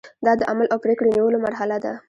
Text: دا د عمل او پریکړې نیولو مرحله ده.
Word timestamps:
دا 0.25 0.31
د 0.39 0.41
عمل 0.51 0.65
او 0.73 0.77
پریکړې 0.83 1.09
نیولو 1.15 1.37
مرحله 1.45 1.75
ده. 1.83 1.93